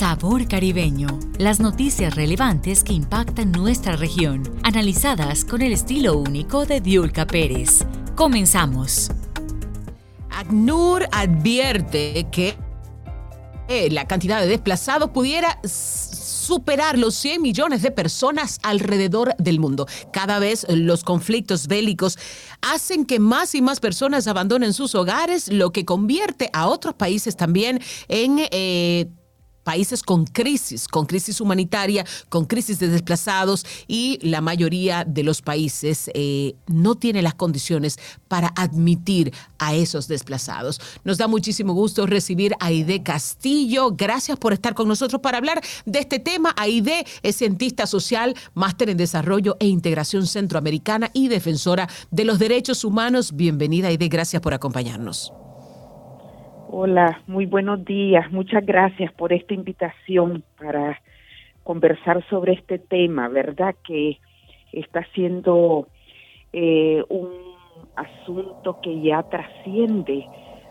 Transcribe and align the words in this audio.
Sabor 0.00 0.48
Caribeño. 0.48 1.08
Las 1.36 1.60
noticias 1.60 2.14
relevantes 2.14 2.82
que 2.82 2.94
impactan 2.94 3.52
nuestra 3.52 3.96
región, 3.96 4.44
analizadas 4.62 5.44
con 5.44 5.60
el 5.60 5.74
estilo 5.74 6.16
único 6.16 6.64
de 6.64 6.80
Diulca 6.80 7.26
Pérez. 7.26 7.84
Comenzamos. 8.14 9.10
ACNUR 10.30 11.06
advierte 11.12 12.26
que 12.32 12.56
la 13.90 14.08
cantidad 14.08 14.40
de 14.40 14.46
desplazados 14.46 15.10
pudiera 15.10 15.60
superar 15.64 16.98
los 16.98 17.14
100 17.16 17.42
millones 17.42 17.82
de 17.82 17.90
personas 17.90 18.58
alrededor 18.62 19.34
del 19.36 19.60
mundo. 19.60 19.86
Cada 20.14 20.38
vez 20.38 20.66
los 20.70 21.04
conflictos 21.04 21.66
bélicos 21.66 22.18
hacen 22.62 23.04
que 23.04 23.18
más 23.18 23.54
y 23.54 23.60
más 23.60 23.80
personas 23.80 24.26
abandonen 24.28 24.72
sus 24.72 24.94
hogares, 24.94 25.48
lo 25.48 25.72
que 25.72 25.84
convierte 25.84 26.48
a 26.54 26.68
otros 26.68 26.94
países 26.94 27.36
también 27.36 27.82
en... 28.08 28.38
Eh, 28.50 29.10
países 29.62 30.02
con 30.02 30.24
crisis, 30.24 30.88
con 30.88 31.06
crisis 31.06 31.40
humanitaria, 31.40 32.04
con 32.28 32.44
crisis 32.44 32.78
de 32.78 32.88
desplazados 32.88 33.66
y 33.86 34.18
la 34.22 34.40
mayoría 34.40 35.04
de 35.04 35.22
los 35.22 35.42
países 35.42 36.10
eh, 36.14 36.54
no 36.66 36.94
tiene 36.94 37.22
las 37.22 37.34
condiciones 37.34 37.98
para 38.28 38.52
admitir 38.56 39.32
a 39.58 39.74
esos 39.74 40.08
desplazados. 40.08 40.80
Nos 41.04 41.18
da 41.18 41.28
muchísimo 41.28 41.72
gusto 41.72 42.06
recibir 42.06 42.54
a 42.60 42.70
Aide 42.70 43.02
Castillo. 43.02 43.90
Gracias 43.92 44.38
por 44.38 44.52
estar 44.52 44.74
con 44.74 44.88
nosotros 44.88 45.20
para 45.20 45.38
hablar 45.38 45.60
de 45.84 45.98
este 45.98 46.18
tema. 46.18 46.54
Aide 46.56 47.04
es 47.22 47.36
cientista 47.36 47.86
social, 47.86 48.34
máster 48.54 48.90
en 48.90 48.96
desarrollo 48.96 49.56
e 49.60 49.66
integración 49.66 50.26
centroamericana 50.26 51.10
y 51.12 51.28
defensora 51.28 51.88
de 52.10 52.24
los 52.24 52.38
derechos 52.38 52.84
humanos. 52.84 53.34
Bienvenida 53.34 53.88
Aide, 53.88 54.08
gracias 54.08 54.40
por 54.40 54.54
acompañarnos. 54.54 55.32
Hola, 56.72 57.20
muy 57.26 57.46
buenos 57.46 57.84
días. 57.84 58.30
Muchas 58.30 58.64
gracias 58.64 59.12
por 59.14 59.32
esta 59.32 59.54
invitación 59.54 60.44
para 60.56 61.00
conversar 61.64 62.24
sobre 62.28 62.52
este 62.52 62.78
tema, 62.78 63.26
¿verdad? 63.26 63.74
Que 63.82 64.18
está 64.70 65.04
siendo 65.12 65.88
eh, 66.52 67.02
un 67.08 67.28
asunto 67.96 68.78
que 68.80 69.00
ya 69.00 69.24
trasciende 69.24 70.24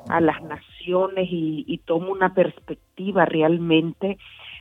a 0.08 0.22
las 0.22 0.42
naciones 0.42 1.28
y, 1.30 1.66
y 1.68 1.80
toma 1.80 2.12
una 2.12 2.34
perspectiva 2.34 3.26
realmente 3.26 4.18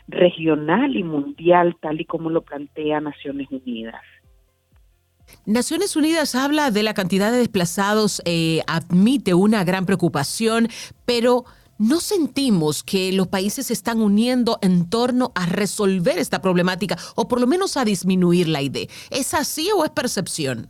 regional 0.09 0.97
y 0.97 1.05
mundial, 1.05 1.77
tal 1.81 2.01
y 2.01 2.05
como 2.05 2.31
lo 2.31 2.43
plantea 2.43 3.01
Naciones 3.01 3.47
Unidas. 3.53 4.03
Naciones 5.47 5.97
Unidas 5.97 6.35
habla 6.35 6.71
de 6.71 6.83
la 6.83 6.95
cantidad 6.95 7.31
de 7.31 7.39
desplazados, 7.39 8.23
eh, 8.25 8.61
admite 8.67 9.35
una 9.35 9.65
gran 9.65 9.87
preocupación, 9.87 10.69
pero 11.05 11.45
¿no 11.79 12.01
sentimos 12.01 12.83
que 12.83 13.13
los 13.13 13.29
países 13.29 13.67
se 13.67 13.73
están 13.73 14.01
uniendo 14.01 14.59
en 14.63 14.91
torno 14.91 15.33
a 15.35 15.47
resolver 15.47 16.19
esta 16.19 16.43
problemática 16.43 16.97
o 17.17 17.29
por 17.29 17.41
lo 17.41 17.47
menos 17.47 17.77
a 17.77 17.85
disminuir 17.85 18.49
la 18.49 18.63
idea? 18.63 18.87
¿Es 19.11 19.35
así 19.35 19.69
o 19.75 19.85
es 19.85 19.91
percepción? 19.91 20.69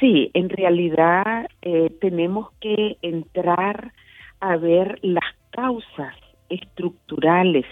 Sí, 0.00 0.30
en 0.34 0.48
realidad 0.48 1.48
eh, 1.62 1.90
tenemos 2.00 2.50
que 2.60 2.96
entrar 3.02 3.92
a 4.40 4.56
ver 4.56 4.98
las 5.02 5.24
causas 5.50 6.14
estructurales 6.48 7.64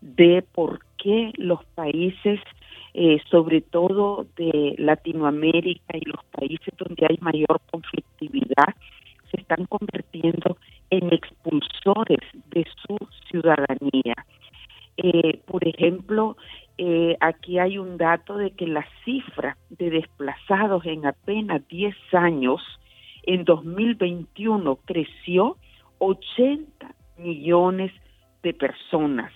de 0.00 0.44
por 0.54 0.80
qué 0.96 1.32
los 1.36 1.64
países 1.74 2.40
eh, 3.00 3.22
sobre 3.30 3.60
todo 3.60 4.26
de 4.36 4.74
Latinoamérica 4.76 5.96
y 5.96 6.04
los 6.04 6.24
países 6.32 6.74
donde 6.76 7.06
hay 7.08 7.16
mayor 7.20 7.60
conflictividad, 7.70 8.74
se 9.30 9.40
están 9.40 9.66
convirtiendo 9.66 10.56
en 10.90 11.12
expulsores 11.12 12.18
de 12.50 12.66
su 12.82 12.98
ciudadanía. 13.30 14.16
Eh, 14.96 15.40
por 15.46 15.68
ejemplo, 15.68 16.36
eh, 16.76 17.16
aquí 17.20 17.60
hay 17.60 17.78
un 17.78 17.98
dato 17.98 18.36
de 18.36 18.50
que 18.50 18.66
la 18.66 18.84
cifra 19.04 19.56
de 19.70 19.90
desplazados 19.90 20.84
en 20.84 21.06
apenas 21.06 21.68
10 21.68 21.94
años, 22.14 22.60
en 23.22 23.44
2021, 23.44 24.74
creció 24.84 25.56
80 25.98 26.96
millones 27.16 27.92
de 28.42 28.54
personas. 28.54 29.30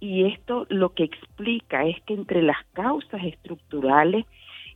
Y 0.00 0.24
esto 0.24 0.66
lo 0.68 0.94
que 0.94 1.04
explica 1.04 1.86
es 1.86 2.00
que 2.02 2.14
entre 2.14 2.42
las 2.42 2.62
causas 2.72 3.24
estructurales 3.24 4.26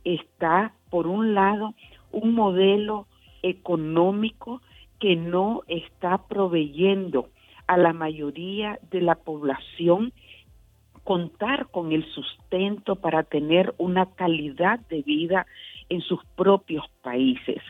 está, 0.03 0.73
por 0.89 1.07
un 1.07 1.35
lado, 1.35 1.75
un 2.11 2.33
modelo 2.33 3.07
económico 3.43 4.61
que 4.99 5.15
no 5.15 5.61
está 5.67 6.27
proveyendo 6.27 7.29
a 7.67 7.77
la 7.77 7.93
mayoría 7.93 8.79
de 8.89 9.01
la 9.01 9.15
población 9.15 10.11
contar 11.03 11.69
con 11.69 11.91
el 11.91 12.05
sustento 12.11 12.95
para 12.95 13.23
tener 13.23 13.73
una 13.77 14.07
calidad 14.13 14.79
de 14.87 15.01
vida 15.01 15.47
en 15.89 16.01
sus 16.01 16.23
propios 16.35 16.85
países. 17.01 17.61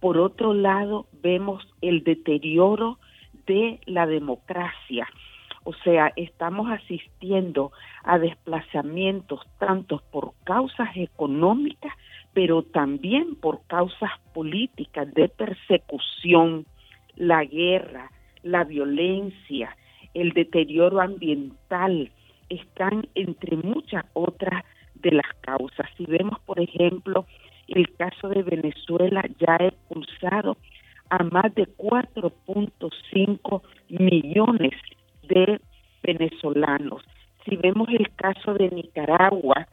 Por 0.00 0.18
otro 0.18 0.54
lado, 0.54 1.06
vemos 1.22 1.66
el 1.80 2.02
deterioro 2.02 2.98
de 3.46 3.80
la 3.86 4.06
democracia 4.06 5.06
o 5.64 5.72
sea, 5.84 6.12
estamos 6.16 6.70
asistiendo 6.70 7.72
a 8.02 8.18
desplazamientos 8.18 9.40
tanto 9.58 10.02
por 10.10 10.32
causas 10.44 10.88
económicas, 10.96 11.92
pero 12.32 12.62
también 12.62 13.36
por 13.36 13.64
causas 13.66 14.10
políticas 14.34 15.12
de 15.14 15.28
persecución, 15.28 16.66
la 17.14 17.44
guerra, 17.44 18.10
la 18.42 18.64
violencia, 18.64 19.76
el 20.14 20.32
deterioro 20.32 21.00
ambiental, 21.00 22.10
están 22.48 23.08
entre 23.14 23.56
muchas 23.56 24.04
otras 24.14 24.64
de 24.94 25.12
las 25.12 25.32
causas. 25.40 25.88
Si 25.96 26.04
vemos, 26.06 26.40
por 26.40 26.60
ejemplo, 26.60 27.26
el 27.68 27.94
caso 27.94 28.28
de 28.28 28.42
Venezuela 28.42 29.22
ya 29.38 29.56
ha 29.58 29.66
expulsado 29.66 30.56
a 31.10 31.22
más 31.24 31.54
de 31.54 31.66
4.5 31.76 33.62
millones 33.88 34.72
de 35.22 35.60
venezolanos. 36.02 37.02
Si 37.44 37.56
vemos 37.56 37.88
el 37.88 38.10
caso 38.14 38.54
de 38.54 38.70
Nicaragua, 38.70 39.66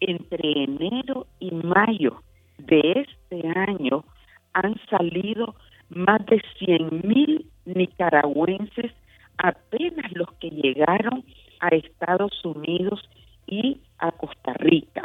entre 0.00 0.64
enero 0.64 1.26
y 1.38 1.50
mayo 1.52 2.22
de 2.58 3.06
este 3.06 3.48
año 3.48 4.04
han 4.52 4.74
salido 4.88 5.54
más 5.88 6.24
de 6.26 6.42
100 6.58 7.02
mil 7.04 7.46
nicaragüenses, 7.64 8.92
apenas 9.38 10.12
los 10.12 10.30
que 10.34 10.50
llegaron 10.50 11.24
a 11.60 11.68
Estados 11.68 12.44
Unidos 12.44 13.08
y 13.46 13.80
a 13.98 14.12
Costa 14.12 14.54
Rica. 14.54 15.02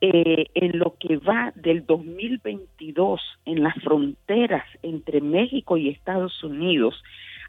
Eh, 0.00 0.46
en 0.54 0.78
lo 0.78 0.96
que 0.98 1.16
va 1.16 1.52
del 1.54 1.86
2022 1.86 3.20
en 3.46 3.62
las 3.62 3.74
fronteras 3.76 4.64
entre 4.82 5.20
México 5.20 5.78
y 5.78 5.88
Estados 5.88 6.42
Unidos, 6.44 7.02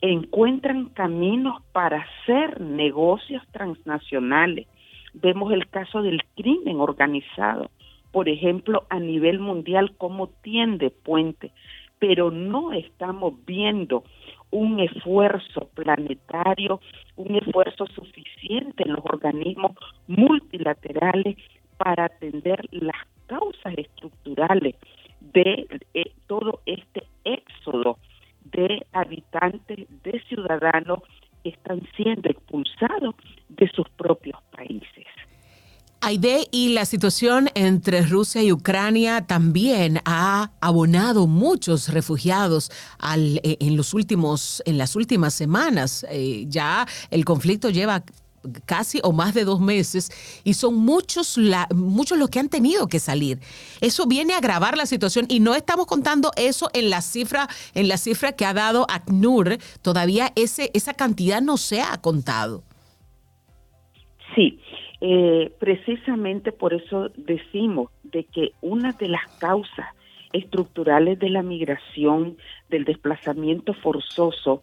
encuentran 0.00 0.90
caminos 0.90 1.60
para 1.72 2.02
hacer 2.02 2.60
negocios 2.60 3.42
transnacionales 3.50 4.68
Vemos 5.20 5.52
el 5.52 5.68
caso 5.68 6.02
del 6.02 6.22
crimen 6.36 6.80
organizado, 6.80 7.70
por 8.12 8.28
ejemplo, 8.28 8.84
a 8.88 9.00
nivel 9.00 9.40
mundial, 9.40 9.94
cómo 9.98 10.28
tiende 10.42 10.90
puente, 10.90 11.50
pero 11.98 12.30
no 12.30 12.72
estamos 12.72 13.34
viendo 13.44 14.04
un 14.50 14.80
esfuerzo 14.80 15.68
planetario, 15.74 16.80
un 17.16 17.36
esfuerzo 17.36 17.86
suficiente 17.86 18.84
en 18.84 18.92
los 18.92 19.04
organismos 19.04 19.72
multilaterales 20.06 21.36
para 21.76 22.06
atender 22.06 22.64
las 22.70 22.96
causas 23.26 23.74
estructurales 23.76 24.76
de 25.20 25.66
eh, 25.94 26.12
Y 36.50 36.70
la 36.70 36.84
situación 36.84 37.48
entre 37.54 38.02
Rusia 38.02 38.42
y 38.42 38.50
Ucrania 38.50 39.24
también 39.26 40.00
ha 40.04 40.50
abonado 40.60 41.28
muchos 41.28 41.88
refugiados 41.90 42.72
al, 42.98 43.38
eh, 43.44 43.56
en, 43.60 43.76
los 43.76 43.94
últimos, 43.94 44.62
en 44.66 44.78
las 44.78 44.96
últimas 44.96 45.34
semanas. 45.34 46.04
Eh, 46.10 46.46
ya 46.48 46.86
el 47.10 47.24
conflicto 47.24 47.70
lleva 47.70 48.02
casi 48.64 48.98
o 49.04 49.12
más 49.12 49.34
de 49.34 49.44
dos 49.44 49.60
meses 49.60 50.10
y 50.42 50.54
son 50.54 50.74
muchos, 50.74 51.38
muchos 51.74 52.18
los 52.18 52.30
que 52.30 52.40
han 52.40 52.48
tenido 52.48 52.88
que 52.88 52.98
salir. 52.98 53.38
Eso 53.80 54.06
viene 54.06 54.34
a 54.34 54.38
agravar 54.38 54.76
la 54.76 54.86
situación 54.86 55.26
y 55.28 55.38
no 55.38 55.54
estamos 55.54 55.86
contando 55.86 56.32
eso 56.36 56.68
en 56.72 56.90
la 56.90 57.00
cifra, 57.00 57.48
en 57.74 57.86
la 57.86 57.96
cifra 57.96 58.32
que 58.32 58.44
ha 58.44 58.54
dado 58.54 58.86
ACNUR. 58.88 59.58
Todavía 59.82 60.32
ese, 60.34 60.72
esa 60.74 60.94
cantidad 60.94 61.40
no 61.40 61.58
se 61.58 61.80
ha 61.80 61.96
contado. 61.98 62.64
Sí, 64.34 64.58
eh, 65.00 65.52
precisamente 65.58 66.52
por 66.52 66.74
eso 66.74 67.10
decimos 67.16 67.90
de 68.02 68.24
que 68.24 68.52
una 68.60 68.92
de 68.92 69.08
las 69.08 69.26
causas 69.38 69.86
estructurales 70.32 71.18
de 71.18 71.30
la 71.30 71.42
migración, 71.42 72.36
del 72.68 72.84
desplazamiento 72.84 73.74
forzoso, 73.74 74.62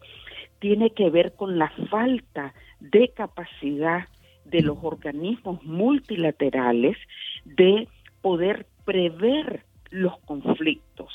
tiene 0.58 0.90
que 0.90 1.10
ver 1.10 1.34
con 1.34 1.58
la 1.58 1.70
falta 1.90 2.54
de 2.80 3.08
capacidad 3.08 4.08
de 4.44 4.62
los 4.62 4.78
organismos 4.82 5.62
multilaterales 5.64 6.96
de 7.44 7.88
poder 8.22 8.66
prever 8.84 9.64
los 9.90 10.18
conflictos. 10.20 11.12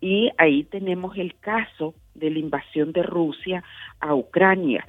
Y 0.00 0.30
ahí 0.36 0.64
tenemos 0.64 1.16
el 1.16 1.34
caso 1.36 1.94
de 2.14 2.30
la 2.30 2.38
invasión 2.38 2.92
de 2.92 3.02
Rusia 3.02 3.62
a 4.00 4.14
Ucrania. 4.14 4.86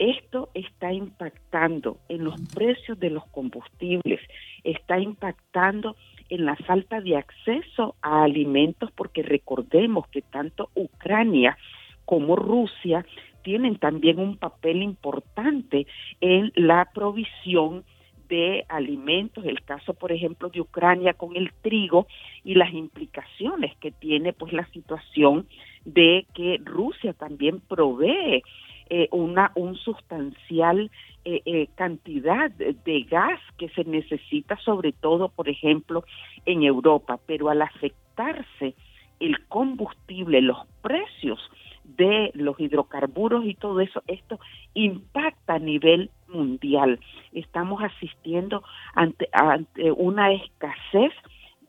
Esto 0.00 0.48
está 0.54 0.94
impactando 0.94 1.98
en 2.08 2.24
los 2.24 2.40
precios 2.54 2.98
de 2.98 3.10
los 3.10 3.26
combustibles, 3.26 4.18
está 4.64 4.98
impactando 4.98 5.94
en 6.30 6.46
la 6.46 6.56
falta 6.56 7.02
de 7.02 7.18
acceso 7.18 7.96
a 8.00 8.22
alimentos, 8.22 8.90
porque 8.92 9.22
recordemos 9.22 10.08
que 10.08 10.22
tanto 10.22 10.70
Ucrania 10.74 11.58
como 12.06 12.34
Rusia 12.34 13.04
tienen 13.42 13.76
también 13.76 14.18
un 14.20 14.38
papel 14.38 14.82
importante 14.82 15.86
en 16.22 16.50
la 16.54 16.88
provisión 16.94 17.84
de 18.30 18.64
alimentos, 18.70 19.44
el 19.44 19.60
caso 19.64 19.92
por 19.92 20.12
ejemplo 20.12 20.48
de 20.48 20.62
Ucrania 20.62 21.12
con 21.12 21.36
el 21.36 21.52
trigo 21.60 22.06
y 22.42 22.54
las 22.54 22.72
implicaciones 22.72 23.76
que 23.76 23.90
tiene 23.90 24.32
pues 24.32 24.54
la 24.54 24.66
situación 24.70 25.46
de 25.84 26.26
que 26.32 26.58
Rusia 26.64 27.12
también 27.12 27.60
provee 27.60 28.42
eh, 28.92 29.08
una 29.12 29.52
un 29.54 29.76
sustancial 29.76 30.90
eh, 31.24 31.42
eh, 31.44 31.68
cantidad 31.76 32.50
de 32.50 33.02
gas 33.02 33.40
que 33.56 33.68
se 33.68 33.84
necesita 33.84 34.56
sobre 34.56 34.90
todo 34.92 35.28
por 35.28 35.48
ejemplo 35.48 36.04
en 36.44 36.64
Europa, 36.64 37.20
pero 37.24 37.50
al 37.50 37.62
afectarse 37.62 38.74
el 39.20 39.46
combustible, 39.46 40.40
los 40.40 40.66
precios 40.82 41.38
de 41.84 42.32
los 42.34 42.58
hidrocarburos 42.58 43.44
y 43.44 43.54
todo 43.54 43.80
eso, 43.80 44.02
esto 44.08 44.40
impacta 44.74 45.54
a 45.54 45.58
nivel 45.60 46.10
mundial. 46.26 46.98
Estamos 47.32 47.82
asistiendo 47.82 48.64
ante, 48.94 49.28
ante 49.32 49.92
una 49.92 50.32
escasez 50.32 51.12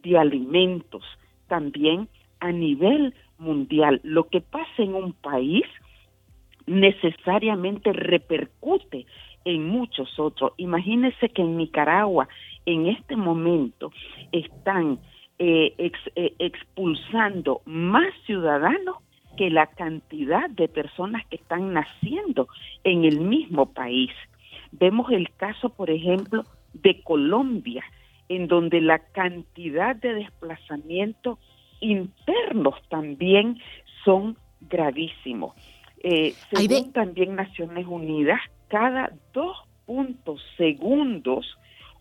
de 0.02 0.18
alimentos 0.18 1.04
también 1.48 2.08
a 2.40 2.52
nivel 2.52 3.14
mundial. 3.38 4.00
Lo 4.04 4.28
que 4.28 4.42
pasa 4.42 4.82
en 4.82 4.96
un 4.96 5.14
país 5.14 5.66
necesariamente 6.66 7.94
repercute 7.94 9.06
en 9.46 9.68
muchos 9.68 10.20
otros. 10.20 10.54
Imagínense 10.58 11.30
que 11.30 11.42
en 11.42 11.58
Nicaragua 11.58 12.28
en 12.66 12.88
este 12.88 13.16
momento 13.16 13.92
están 14.32 15.00
eh, 15.40 15.74
eh, 16.16 16.34
expulsando 16.40 17.62
más 17.66 18.14
ciudadanos 18.26 18.98
que 19.38 19.50
la 19.50 19.68
cantidad 19.68 20.50
de 20.50 20.68
personas 20.68 21.26
que 21.28 21.38
están 21.38 21.74
naciendo 21.74 22.48
en 22.84 23.06
el 23.06 23.22
mismo 23.22 23.74
país. 23.74 24.12
Vemos 24.72 25.12
el 25.12 25.32
caso, 25.38 25.70
por 25.70 25.90
ejemplo, 25.90 26.44
de 26.74 27.02
Colombia, 27.02 27.84
en 28.30 28.48
donde 28.48 28.82
la 28.82 29.00
cantidad 29.00 29.96
de 29.96 30.14
desplazamientos 30.14 31.40
internos 31.80 32.76
también 32.90 33.60
son 34.06 34.38
gravísimos. 34.62 35.56
Eh, 36.04 36.34
según 36.52 36.92
también 36.94 37.36
Naciones 37.36 37.86
Unidas, 37.88 38.40
cada 38.68 39.12
dos 39.34 39.58
puntos 39.86 40.42
segundos 40.58 41.58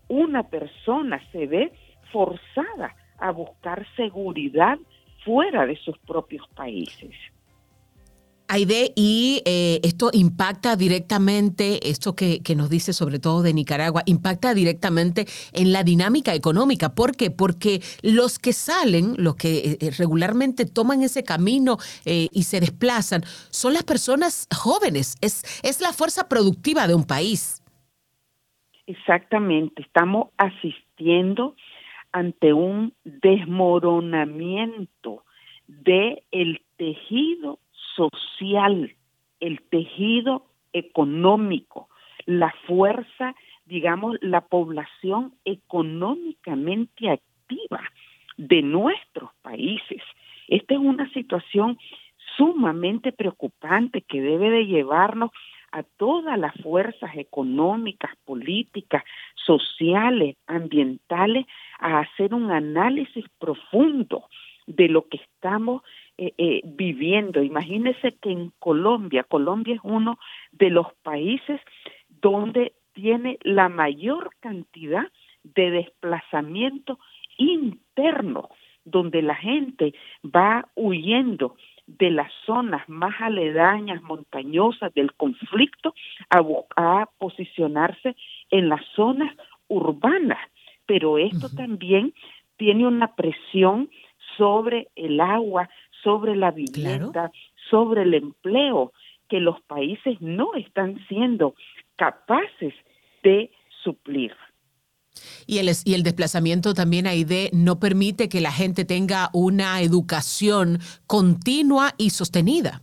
una 0.08 0.42
persona 0.42 1.20
se 1.32 1.46
ve 1.46 1.72
forzada 2.12 2.94
a 3.18 3.30
buscar 3.30 3.86
seguridad 3.96 4.78
fuera 5.24 5.66
de 5.66 5.76
sus 5.76 5.98
propios 5.98 6.46
países. 6.48 7.14
Aide, 8.52 8.92
y 8.96 9.42
eh, 9.46 9.78
esto 9.84 10.10
impacta 10.12 10.74
directamente, 10.74 11.88
esto 11.88 12.16
que, 12.16 12.42
nos 12.56 12.68
dice 12.68 12.92
sobre 12.92 13.20
todo 13.20 13.42
de 13.42 13.54
Nicaragua, 13.54 14.02
impacta 14.06 14.54
directamente 14.54 15.26
en 15.52 15.72
la 15.72 15.84
dinámica 15.84 16.34
económica. 16.34 16.96
¿Por 16.96 17.16
qué? 17.16 17.30
Porque 17.30 17.80
los 18.02 18.40
que 18.40 18.52
salen, 18.52 19.14
los 19.18 19.36
que 19.36 19.78
eh, 19.80 19.90
regularmente 19.96 20.66
toman 20.66 21.02
ese 21.02 21.22
camino 21.22 21.76
eh, 22.04 22.26
y 22.32 22.42
se 22.42 22.58
desplazan, 22.58 23.22
son 23.50 23.72
las 23.72 23.84
personas 23.84 24.48
jóvenes, 24.52 25.16
es, 25.20 25.44
es 25.62 25.80
la 25.80 25.92
fuerza 25.92 26.28
productiva 26.28 26.88
de 26.88 26.96
un 26.96 27.04
país. 27.04 27.62
Exactamente, 28.88 29.82
estamos 29.82 30.30
asistiendo 30.38 31.54
ante 32.10 32.52
un 32.52 32.94
desmoronamiento 33.04 35.22
de 35.68 36.24
el 36.32 36.62
tejido 36.76 37.60
social, 38.00 38.94
el 39.40 39.60
tejido 39.68 40.46
económico, 40.72 41.88
la 42.24 42.54
fuerza, 42.66 43.34
digamos, 43.66 44.16
la 44.22 44.40
población 44.40 45.34
económicamente 45.44 47.10
activa 47.10 47.82
de 48.38 48.62
nuestros 48.62 49.30
países. 49.42 50.02
Esta 50.48 50.74
es 50.74 50.80
una 50.80 51.10
situación 51.12 51.78
sumamente 52.36 53.12
preocupante 53.12 54.00
que 54.00 54.22
debe 54.22 54.50
de 54.50 54.66
llevarnos 54.66 55.30
a 55.72 55.82
todas 55.82 56.38
las 56.38 56.54
fuerzas 56.62 57.10
económicas, 57.16 58.10
políticas, 58.24 59.04
sociales, 59.34 60.36
ambientales, 60.46 61.46
a 61.78 62.00
hacer 62.00 62.34
un 62.34 62.50
análisis 62.50 63.24
profundo 63.38 64.24
de 64.66 64.88
lo 64.88 65.08
que 65.08 65.18
estamos 65.18 65.82
eh, 66.18 66.32
eh, 66.38 66.60
viviendo. 66.64 67.42
Imagínese 67.42 68.12
que 68.20 68.30
en 68.30 68.52
Colombia, 68.58 69.24
Colombia 69.24 69.74
es 69.74 69.80
uno 69.82 70.18
de 70.52 70.70
los 70.70 70.86
países 71.02 71.60
donde 72.08 72.72
tiene 72.92 73.38
la 73.42 73.68
mayor 73.68 74.30
cantidad 74.40 75.06
de 75.42 75.70
desplazamiento 75.70 76.98
interno, 77.38 78.50
donde 78.84 79.22
la 79.22 79.34
gente 79.34 79.94
va 80.24 80.68
huyendo 80.74 81.56
de 81.86 82.10
las 82.10 82.30
zonas 82.46 82.88
más 82.88 83.14
aledañas, 83.20 84.02
montañosas 84.02 84.92
del 84.94 85.12
conflicto, 85.14 85.94
a, 86.28 86.42
a 86.76 87.08
posicionarse 87.18 88.14
en 88.50 88.68
las 88.68 88.84
zonas 88.94 89.34
urbanas. 89.68 90.38
Pero 90.86 91.18
esto 91.18 91.48
también 91.48 92.12
tiene 92.56 92.86
una 92.86 93.14
presión 93.14 93.88
sobre 94.40 94.88
el 94.96 95.20
agua, 95.20 95.68
sobre 96.02 96.34
la 96.34 96.50
vivienda, 96.50 97.30
sobre 97.68 98.02
el 98.04 98.14
empleo, 98.14 98.92
que 99.28 99.38
los 99.38 99.60
países 99.60 100.18
no 100.20 100.54
están 100.54 100.98
siendo 101.08 101.54
capaces 101.96 102.72
de 103.22 103.50
suplir. 103.84 104.32
Y 105.46 105.58
el, 105.58 105.68
y 105.84 105.92
el 105.92 106.02
desplazamiento 106.02 106.72
también 106.72 107.06
ahí 107.06 107.24
de 107.24 107.50
no 107.52 107.78
permite 107.78 108.30
que 108.30 108.40
la 108.40 108.50
gente 108.50 108.86
tenga 108.86 109.28
una 109.34 109.82
educación 109.82 110.78
continua 111.06 111.90
y 111.98 112.10
sostenida. 112.10 112.80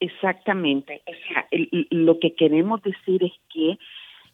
Exactamente. 0.00 1.02
O 1.06 1.12
sea, 1.28 1.46
lo 1.90 2.18
que 2.18 2.34
queremos 2.34 2.82
decir 2.82 3.22
es 3.22 3.32
que 3.48 3.78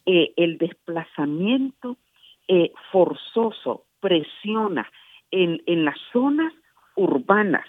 eh, 0.06 0.32
el 0.36 0.56
desplazamiento 0.56 1.98
eh, 2.48 2.72
forzoso 2.90 3.84
presiona 4.00 4.90
en, 5.32 5.60
en 5.66 5.84
las 5.84 5.98
zonas 6.12 6.52
urbanas, 6.94 7.66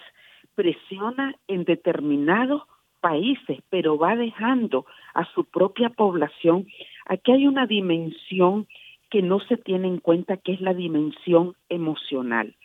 presiona 0.55 1.35
en 1.47 1.63
determinados 1.63 2.63
países, 3.01 3.59
pero 3.69 3.97
va 3.97 4.15
dejando 4.15 4.85
a 5.13 5.25
su 5.33 5.45
propia 5.45 5.89
población. 5.89 6.67
Aquí 7.05 7.31
hay 7.31 7.47
una 7.47 7.65
dimensión 7.65 8.67
que 9.09 9.21
no 9.21 9.39
se 9.41 9.57
tiene 9.57 9.87
en 9.87 9.97
cuenta, 9.97 10.37
que 10.37 10.53
es 10.53 10.61
la 10.61 10.73
dimensión 10.73 11.55
emocional. 11.69 12.55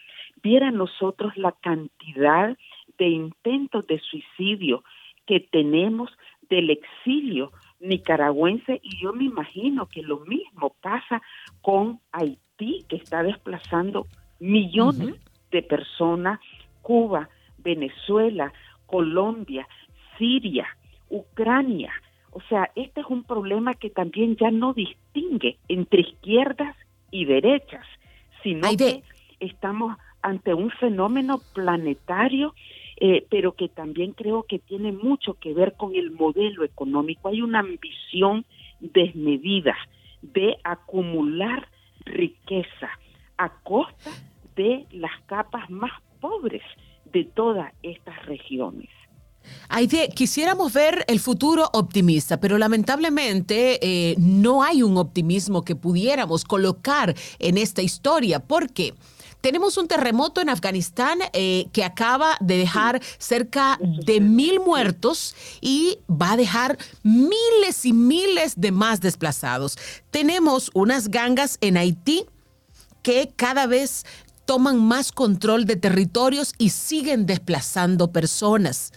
Viera 0.42 0.70
nosotros 0.70 1.36
la 1.36 1.52
cantidad 1.52 2.56
de 2.98 3.08
intentos 3.08 3.86
de 3.86 3.98
suicidio 3.98 4.84
que 5.26 5.40
tenemos 5.40 6.10
del 6.48 6.70
exilio 6.70 7.52
nicaragüense 7.80 8.80
y 8.82 8.96
yo 9.02 9.12
me 9.12 9.24
imagino 9.24 9.86
que 9.86 10.02
lo 10.02 10.20
mismo 10.20 10.74
pasa 10.80 11.20
con 11.60 12.00
Haití, 12.12 12.84
que 12.88 12.96
está 12.96 13.22
desplazando 13.22 14.06
millones 14.38 15.16
de 15.50 15.62
personas, 15.62 16.40
Cuba, 16.82 17.28
Venezuela, 17.58 18.52
Colombia, 18.86 19.66
Siria, 20.16 20.66
Ucrania. 21.08 21.92
O 22.30 22.40
sea, 22.48 22.70
este 22.74 23.00
es 23.00 23.06
un 23.08 23.24
problema 23.24 23.74
que 23.74 23.90
también 23.90 24.36
ya 24.36 24.50
no 24.50 24.74
distingue 24.74 25.58
entre 25.68 26.00
izquierdas 26.00 26.76
y 27.10 27.24
derechas, 27.24 27.84
sino 28.42 28.68
que 28.76 29.02
estamos 29.40 29.96
ante 30.22 30.52
un 30.54 30.70
fenómeno 30.70 31.40
planetario, 31.54 32.54
eh, 33.00 33.26
pero 33.30 33.52
que 33.52 33.68
también 33.68 34.12
creo 34.12 34.42
que 34.42 34.58
tiene 34.58 34.92
mucho 34.92 35.34
que 35.34 35.54
ver 35.54 35.74
con 35.76 35.94
el 35.94 36.10
modelo 36.10 36.64
económico. 36.64 37.28
Hay 37.28 37.42
una 37.42 37.60
ambición 37.60 38.44
desmedida 38.80 39.76
de 40.22 40.56
acumular 40.64 41.68
riqueza 42.04 42.90
a 43.36 43.50
costa 43.62 44.10
de 44.58 44.86
las 44.90 45.12
capas 45.26 45.70
más 45.70 45.92
pobres 46.20 46.62
de 47.12 47.24
todas 47.24 47.72
estas 47.82 48.26
regiones. 48.26 48.88
Aide, 49.68 50.10
quisiéramos 50.14 50.72
ver 50.72 51.04
el 51.06 51.20
futuro 51.20 51.70
optimista, 51.72 52.40
pero 52.40 52.58
lamentablemente 52.58 53.78
eh, 53.80 54.14
no 54.18 54.62
hay 54.62 54.82
un 54.82 54.98
optimismo 54.98 55.64
que 55.64 55.76
pudiéramos 55.76 56.44
colocar 56.44 57.14
en 57.38 57.56
esta 57.56 57.80
historia. 57.80 58.40
¿Por 58.40 58.70
qué? 58.72 58.94
Tenemos 59.40 59.78
un 59.78 59.86
terremoto 59.86 60.40
en 60.40 60.50
Afganistán 60.50 61.18
eh, 61.32 61.68
que 61.72 61.84
acaba 61.84 62.36
de 62.40 62.58
dejar 62.58 63.00
cerca 63.18 63.78
de 63.80 64.20
mil 64.20 64.58
muertos 64.58 65.36
y 65.60 65.98
va 66.10 66.32
a 66.32 66.36
dejar 66.36 66.76
miles 67.04 67.86
y 67.86 67.92
miles 67.92 68.60
de 68.60 68.72
más 68.72 69.00
desplazados. 69.00 69.78
Tenemos 70.10 70.72
unas 70.74 71.08
gangas 71.08 71.56
en 71.60 71.76
Haití 71.76 72.26
que 73.02 73.32
cada 73.36 73.66
vez 73.66 74.04
toman 74.48 74.78
más 74.78 75.12
control 75.12 75.66
de 75.66 75.76
territorios 75.76 76.54
y 76.56 76.70
siguen 76.70 77.26
desplazando 77.26 78.12
personas. 78.12 78.94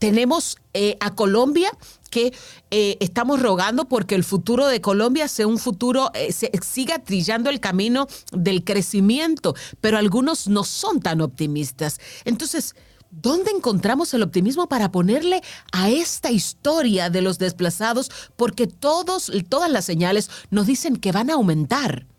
Tenemos 0.00 0.58
eh, 0.74 0.96
a 0.98 1.14
Colombia 1.14 1.70
que 2.10 2.34
eh, 2.72 2.96
estamos 2.98 3.40
rogando 3.40 3.86
porque 3.86 4.16
el 4.16 4.24
futuro 4.24 4.66
de 4.66 4.80
Colombia 4.80 5.28
sea 5.28 5.46
un 5.46 5.58
futuro, 5.58 6.10
eh, 6.14 6.32
siga 6.32 6.98
trillando 6.98 7.50
el 7.50 7.60
camino 7.60 8.08
del 8.32 8.64
crecimiento, 8.64 9.54
pero 9.80 9.96
algunos 9.96 10.48
no 10.48 10.64
son 10.64 10.98
tan 10.98 11.20
optimistas. 11.20 12.00
Entonces, 12.24 12.74
¿dónde 13.12 13.52
encontramos 13.52 14.12
el 14.12 14.24
optimismo 14.24 14.68
para 14.68 14.90
ponerle 14.90 15.40
a 15.70 15.88
esta 15.88 16.32
historia 16.32 17.10
de 17.10 17.22
los 17.22 17.38
desplazados? 17.38 18.10
Porque 18.34 18.66
todos, 18.66 19.30
todas 19.48 19.70
las 19.70 19.84
señales 19.84 20.30
nos 20.50 20.66
dicen 20.66 20.96
que 20.96 21.12
van 21.12 21.30
a 21.30 21.34
aumentar. 21.34 22.09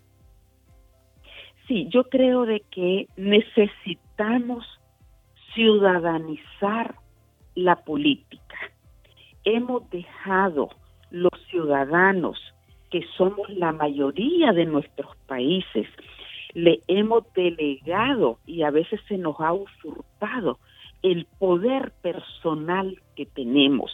Sí, 1.72 1.88
yo 1.88 2.04
creo 2.04 2.44
de 2.44 2.60
que 2.70 3.08
necesitamos 3.16 4.66
ciudadanizar 5.54 6.96
la 7.54 7.76
política. 7.76 8.58
Hemos 9.42 9.88
dejado 9.88 10.68
los 11.10 11.32
ciudadanos, 11.48 12.38
que 12.90 13.00
somos 13.16 13.48
la 13.48 13.72
mayoría 13.72 14.52
de 14.52 14.66
nuestros 14.66 15.16
países, 15.26 15.88
le 16.52 16.80
hemos 16.88 17.24
delegado 17.32 18.38
y 18.44 18.64
a 18.64 18.70
veces 18.70 19.00
se 19.08 19.16
nos 19.16 19.40
ha 19.40 19.54
usurpado 19.54 20.58
el 21.02 21.26
poder 21.38 21.92
personal 22.02 23.00
que 23.16 23.24
tenemos. 23.24 23.90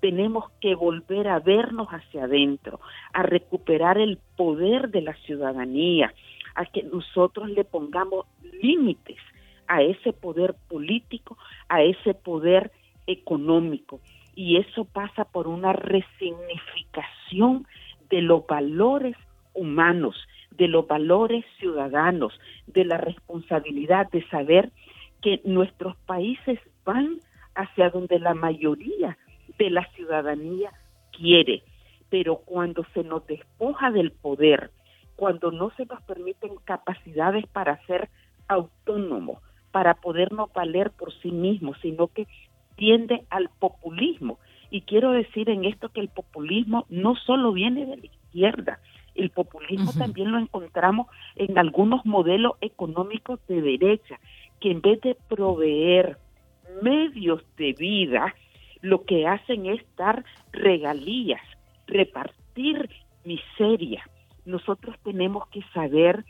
Tenemos 0.00 0.44
que 0.60 0.76
volver 0.76 1.26
a 1.26 1.40
vernos 1.40 1.88
hacia 1.88 2.24
adentro, 2.24 2.78
a 3.12 3.24
recuperar 3.24 3.98
el 3.98 4.20
poder 4.36 4.90
de 4.90 5.02
la 5.02 5.14
ciudadanía, 5.14 6.14
a 6.56 6.66
que 6.66 6.82
nosotros 6.82 7.48
le 7.50 7.64
pongamos 7.64 8.26
límites 8.60 9.18
a 9.68 9.82
ese 9.82 10.12
poder 10.12 10.56
político, 10.68 11.38
a 11.68 11.82
ese 11.82 12.14
poder 12.14 12.72
económico. 13.06 14.00
Y 14.34 14.56
eso 14.56 14.84
pasa 14.84 15.24
por 15.24 15.46
una 15.48 15.72
resignificación 15.72 17.66
de 18.10 18.22
los 18.22 18.46
valores 18.46 19.16
humanos, 19.54 20.16
de 20.50 20.68
los 20.68 20.86
valores 20.86 21.44
ciudadanos, 21.58 22.32
de 22.66 22.84
la 22.84 22.98
responsabilidad 22.98 24.10
de 24.10 24.26
saber 24.28 24.70
que 25.22 25.40
nuestros 25.44 25.96
países 26.06 26.58
van 26.84 27.18
hacia 27.54 27.90
donde 27.90 28.18
la 28.18 28.34
mayoría 28.34 29.16
de 29.58 29.70
la 29.70 29.86
ciudadanía 29.92 30.72
quiere. 31.12 31.62
Pero 32.10 32.36
cuando 32.36 32.84
se 32.94 33.02
nos 33.02 33.26
despoja 33.26 33.90
del 33.90 34.12
poder, 34.12 34.70
cuando 35.16 35.50
no 35.50 35.70
se 35.76 35.86
nos 35.86 36.02
permiten 36.02 36.56
capacidades 36.64 37.46
para 37.48 37.84
ser 37.86 38.08
autónomos, 38.48 39.40
para 39.72 39.94
podernos 39.94 40.52
valer 40.52 40.90
por 40.90 41.12
sí 41.20 41.30
mismos, 41.32 41.76
sino 41.82 42.08
que 42.08 42.26
tiende 42.76 43.24
al 43.30 43.50
populismo. 43.58 44.38
Y 44.70 44.82
quiero 44.82 45.12
decir 45.12 45.48
en 45.50 45.64
esto 45.64 45.88
que 45.88 46.00
el 46.00 46.08
populismo 46.08 46.86
no 46.88 47.16
solo 47.16 47.52
viene 47.52 47.86
de 47.86 47.96
la 47.96 48.06
izquierda, 48.06 48.78
el 49.14 49.30
populismo 49.30 49.92
también 49.98 50.30
lo 50.30 50.38
encontramos 50.38 51.06
en 51.36 51.58
algunos 51.58 52.04
modelos 52.04 52.52
económicos 52.60 53.40
de 53.48 53.62
derecha, 53.62 54.20
que 54.60 54.70
en 54.70 54.82
vez 54.82 55.00
de 55.00 55.16
proveer 55.28 56.18
medios 56.82 57.42
de 57.56 57.72
vida, 57.72 58.34
lo 58.82 59.04
que 59.04 59.26
hacen 59.26 59.66
es 59.66 59.80
dar 59.96 60.24
regalías, 60.52 61.40
repartir 61.86 62.90
miseria, 63.24 64.04
nosotros 64.46 64.96
tenemos 65.02 65.46
que 65.48 65.62
saber 65.74 66.24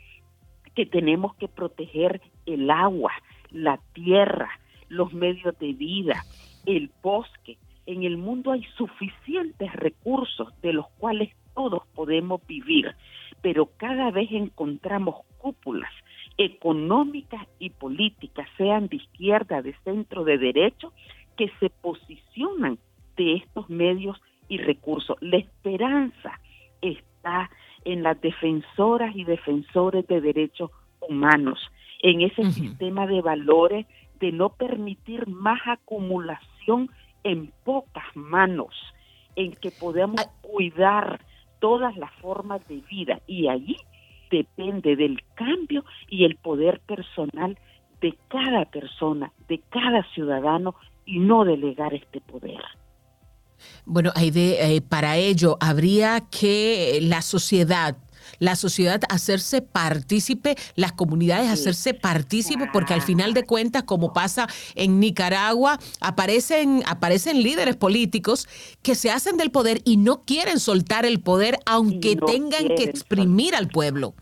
que 0.75 0.85
tenemos 0.85 1.35
que 1.35 1.47
proteger 1.47 2.21
el 2.45 2.69
agua, 2.69 3.11
la 3.51 3.79
tierra, 3.93 4.49
los 4.89 5.13
medios 5.13 5.57
de 5.59 5.73
vida, 5.73 6.23
el 6.65 6.91
bosque. 7.01 7.57
En 7.85 8.03
el 8.03 8.17
mundo 8.17 8.51
hay 8.51 8.63
suficientes 8.77 9.73
recursos 9.73 10.49
de 10.61 10.73
los 10.73 10.87
cuales 10.97 11.29
todos 11.55 11.83
podemos 11.95 12.45
vivir, 12.45 12.93
pero 13.41 13.69
cada 13.77 14.11
vez 14.11 14.29
encontramos 14.31 15.15
cúpulas 15.37 15.91
económicas 16.37 17.47
y 17.59 17.71
políticas, 17.71 18.47
sean 18.57 18.87
de 18.87 18.97
izquierda, 18.97 19.61
de 19.61 19.75
centro, 19.83 20.23
de 20.23 20.37
derecho, 20.37 20.93
que 21.35 21.51
se 21.59 21.69
posicionan 21.69 22.77
de 23.15 23.35
estos 23.35 23.69
medios 23.69 24.21
y 24.47 24.57
recursos. 24.59 25.17
La 25.19 25.37
esperanza 25.37 26.39
está 26.81 27.49
en 27.85 28.03
las 28.03 28.19
defensoras 28.21 29.15
y 29.15 29.23
defensores 29.23 30.07
de 30.07 30.21
derechos 30.21 30.71
humanos, 31.01 31.59
en 32.01 32.21
ese 32.21 32.51
sistema 32.51 33.07
de 33.07 33.21
valores 33.21 33.85
de 34.19 34.31
no 34.31 34.49
permitir 34.49 35.27
más 35.27 35.59
acumulación 35.65 36.89
en 37.23 37.51
pocas 37.63 38.05
manos, 38.15 38.73
en 39.35 39.51
que 39.53 39.71
podamos 39.71 40.25
cuidar 40.41 41.19
todas 41.59 41.95
las 41.97 42.11
formas 42.15 42.67
de 42.67 42.81
vida. 42.89 43.19
Y 43.27 43.47
allí 43.47 43.77
depende 44.31 44.95
del 44.95 45.21
cambio 45.35 45.83
y 46.09 46.25
el 46.25 46.35
poder 46.35 46.79
personal 46.81 47.57
de 48.01 48.15
cada 48.27 48.65
persona, 48.65 49.31
de 49.47 49.59
cada 49.69 50.03
ciudadano 50.13 50.75
y 51.05 51.19
no 51.19 51.45
delegar 51.45 51.93
este 51.93 52.21
poder. 52.21 52.61
Bueno, 53.85 54.11
Aide, 54.15 54.75
eh, 54.75 54.81
para 54.81 55.17
ello 55.17 55.57
habría 55.59 56.21
que 56.29 56.99
la 57.01 57.21
sociedad 57.21 57.97
la 58.39 58.55
sociedad 58.55 59.01
hacerse 59.09 59.61
partícipe, 59.61 60.55
las 60.75 60.91
comunidades 60.91 61.49
hacerse 61.49 61.93
partícipe, 61.93 62.67
porque 62.71 62.93
al 62.93 63.01
final 63.01 63.33
de 63.33 63.45
cuentas, 63.45 63.83
como 63.83 64.13
pasa 64.13 64.47
en 64.75 64.99
Nicaragua, 64.99 65.79
aparecen, 66.01 66.83
aparecen 66.87 67.41
líderes 67.41 67.75
políticos 67.75 68.47
que 68.83 68.95
se 68.95 69.11
hacen 69.11 69.37
del 69.37 69.51
poder 69.51 69.79
y 69.85 69.97
no 69.97 70.23
quieren 70.25 70.59
soltar 70.59 71.05
el 71.05 71.21
poder, 71.21 71.57
aunque 71.65 72.15
tengan 72.15 72.67
que 72.75 72.83
exprimir 72.83 73.55
al 73.55 73.67
pueblo. 73.67 74.13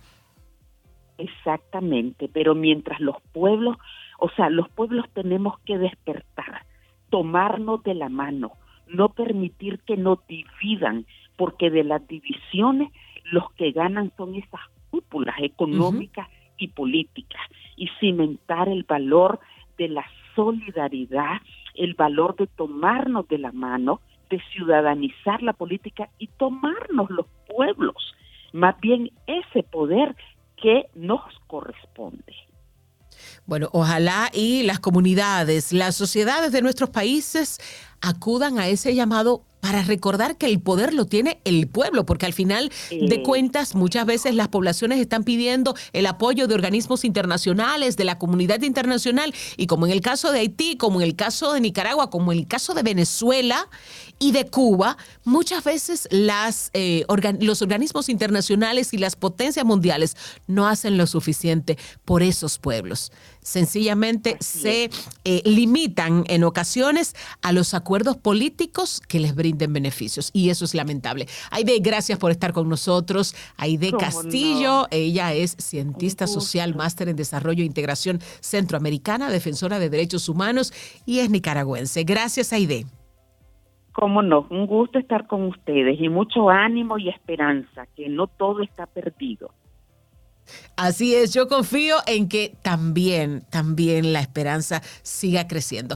Exactamente, 1.17 2.29
pero 2.31 2.55
mientras 2.55 2.99
los 2.99 3.15
pueblos, 3.31 3.77
o 4.19 4.29
sea, 4.31 4.49
los 4.49 4.69
pueblos 4.69 5.05
tenemos 5.13 5.57
que 5.65 5.77
despertar, 5.77 6.65
tomarnos 7.09 7.83
de 7.83 7.95
la 7.95 8.09
mano, 8.09 8.53
no 8.87 9.09
permitir 9.09 9.79
que 9.79 9.97
nos 9.97 10.19
dividan, 10.27 11.05
porque 11.37 11.69
de 11.69 11.83
las 11.83 12.07
divisiones 12.07 12.91
los 13.25 13.51
que 13.53 13.71
ganan 13.71 14.11
son 14.17 14.35
esas 14.35 14.61
cúpulas 14.89 15.35
económicas 15.39 16.29
y 16.57 16.69
políticas, 16.69 17.41
y 17.75 17.89
cimentar 17.99 18.69
el 18.69 18.83
valor 18.83 19.39
de 19.77 19.89
la 19.89 20.05
solidaridad, 20.35 21.41
el 21.75 21.93
valor 21.95 22.35
de 22.35 22.47
tomarnos 22.47 23.27
de 23.27 23.37
la 23.37 23.51
mano, 23.51 23.99
de 24.29 24.41
ciudadanizar 24.53 25.43
la 25.43 25.53
política 25.53 26.09
y 26.17 26.27
tomarnos 26.27 27.09
los 27.09 27.25
pueblos, 27.47 28.15
más 28.53 28.79
bien 28.79 29.11
ese 29.27 29.63
poder 29.63 30.15
que 30.55 30.85
nos 30.95 31.21
corresponde. 31.47 32.33
Bueno, 33.45 33.69
ojalá 33.71 34.29
y 34.33 34.63
las 34.63 34.79
comunidades, 34.79 35.71
las 35.71 35.95
sociedades 35.95 36.51
de 36.51 36.61
nuestros 36.61 36.89
países 36.89 37.59
acudan 38.05 38.59
a 38.59 38.67
ese 38.67 38.93
llamado 38.93 39.43
para 39.65 39.81
recordar 39.81 40.37
que 40.37 40.45
el 40.45 40.61
poder 40.61 40.93
lo 40.93 41.05
tiene 41.05 41.39
el 41.43 41.67
pueblo, 41.67 42.05
porque 42.05 42.27
al 42.27 42.33
final 42.33 42.71
de 42.91 43.23
cuentas 43.23 43.73
muchas 43.73 44.05
veces 44.05 44.35
las 44.35 44.47
poblaciones 44.49 44.99
están 44.99 45.23
pidiendo 45.23 45.73
el 45.91 46.05
apoyo 46.05 46.47
de 46.47 46.53
organismos 46.53 47.03
internacionales, 47.03 47.97
de 47.97 48.03
la 48.03 48.19
comunidad 48.19 48.61
internacional, 48.61 49.33
y 49.57 49.65
como 49.65 49.87
en 49.87 49.91
el 49.91 50.01
caso 50.01 50.31
de 50.31 50.41
Haití, 50.41 50.77
como 50.77 51.01
en 51.01 51.07
el 51.07 51.15
caso 51.15 51.51
de 51.53 51.61
Nicaragua, 51.61 52.11
como 52.11 52.31
en 52.31 52.37
el 52.37 52.47
caso 52.47 52.75
de 52.75 52.83
Venezuela 52.83 53.67
y 54.19 54.31
de 54.31 54.45
Cuba, 54.47 54.97
muchas 55.23 55.63
veces 55.63 56.07
las, 56.11 56.69
eh, 56.73 57.05
los 57.39 57.61
organismos 57.61 58.09
internacionales 58.09 58.93
y 58.93 58.97
las 58.97 59.15
potencias 59.15 59.65
mundiales 59.65 60.15
no 60.47 60.67
hacen 60.67 60.97
lo 60.97 61.07
suficiente 61.07 61.77
por 62.05 62.23
esos 62.23 62.57
pueblos 62.57 63.11
sencillamente 63.45 64.37
se 64.41 64.89
eh, 65.23 65.41
limitan 65.45 66.25
en 66.27 66.43
ocasiones 66.43 67.13
a 67.43 67.51
los 67.51 67.73
acuerdos 67.73 68.17
políticos 68.17 69.01
que 69.07 69.19
les 69.19 69.35
brinden 69.35 69.71
beneficios 69.71 70.31
y 70.33 70.49
eso 70.49 70.65
es 70.65 70.73
lamentable. 70.73 71.27
Aide, 71.51 71.77
gracias 71.79 72.17
por 72.17 72.31
estar 72.31 72.53
con 72.53 72.67
nosotros. 72.67 73.35
Aide 73.57 73.91
Castillo, 73.97 74.87
ella 74.89 75.33
es 75.33 75.55
cientista 75.59 76.25
social, 76.25 76.75
máster 76.75 77.07
en 77.07 77.15
desarrollo 77.15 77.61
e 77.61 77.67
integración 77.67 78.19
centroamericana, 78.41 79.29
defensora 79.29 79.77
de 79.77 79.89
derechos 79.89 80.27
humanos 80.27 80.73
y 81.05 81.19
es 81.19 81.29
nicaragüense. 81.29 82.03
Gracias, 82.03 82.51
Aide. 82.51 82.87
Cómo 83.95 84.21
no, 84.21 84.45
un 84.49 84.67
gusto 84.67 84.99
estar 84.99 85.25
con 85.25 85.43
ustedes 85.43 85.97
y 86.01 86.09
mucho 86.09 86.49
ánimo 86.49 86.97
y 86.97 87.07
esperanza, 87.07 87.87
que 87.95 88.09
no 88.09 88.27
todo 88.27 88.61
está 88.61 88.87
perdido. 88.87 89.51
Así 90.75 91.15
es, 91.15 91.33
yo 91.33 91.47
confío 91.47 91.95
en 92.05 92.27
que 92.27 92.53
también, 92.61 93.43
también 93.49 94.11
la 94.11 94.19
esperanza 94.19 94.81
siga 95.01 95.47
creciendo. 95.47 95.95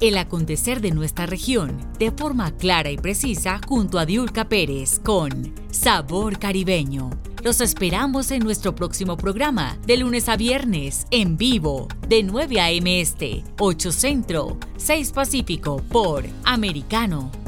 El 0.00 0.18
acontecer 0.18 0.80
de 0.80 0.90
nuestra 0.90 1.26
región 1.26 1.78
de 2.00 2.10
forma 2.10 2.50
clara 2.56 2.90
y 2.90 2.96
precisa 2.96 3.60
junto 3.68 4.00
a 4.00 4.04
Diulca 4.04 4.48
Pérez 4.48 4.98
con 4.98 5.30
Sabor 5.70 6.40
Caribeño. 6.40 7.10
Los 7.42 7.60
esperamos 7.60 8.30
en 8.30 8.44
nuestro 8.44 8.72
próximo 8.72 9.16
programa 9.16 9.76
de 9.84 9.96
lunes 9.96 10.28
a 10.28 10.36
viernes 10.36 11.08
en 11.10 11.36
vivo 11.36 11.88
de 12.06 12.22
9 12.22 12.60
a.m. 12.60 13.00
Este, 13.00 13.42
8 13.58 13.90
Centro, 13.90 14.58
6 14.76 15.10
Pacífico 15.10 15.82
por 15.90 16.24
Americano 16.44 17.41